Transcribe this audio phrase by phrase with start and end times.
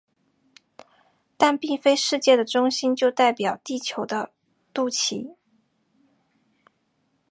[1.37, 4.31] 但并非世界的中心就代表地球的
[4.73, 5.35] 肚脐。